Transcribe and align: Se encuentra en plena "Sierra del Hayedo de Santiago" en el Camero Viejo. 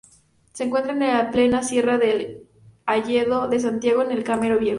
Se 0.53 0.63
encuentra 0.63 0.93
en 0.93 1.29
plena 1.31 1.61
"Sierra 1.61 1.99
del 1.99 2.49
Hayedo 2.87 3.47
de 3.47 3.59
Santiago" 3.59 4.01
en 4.01 4.09
el 4.09 4.23
Camero 4.23 4.57
Viejo. 4.57 4.69